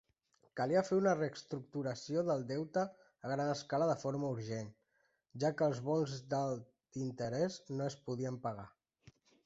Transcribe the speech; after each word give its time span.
Calia 0.59 0.81
fer 0.85 0.95
una 1.01 1.11
reestructuració 1.17 2.23
del 2.29 2.45
deute 2.53 2.85
a 3.27 3.31
gran 3.33 3.45
escala 3.57 3.89
de 3.91 3.99
forma 4.07 4.33
urgent, 4.39 4.75
ja 5.45 5.55
què 5.61 5.71
els 5.71 5.85
bons 5.93 6.19
d"alt 6.33 7.03
interès 7.07 7.63
no 7.81 7.91
es 7.95 8.03
podien 8.11 8.45
pagar. 8.49 8.71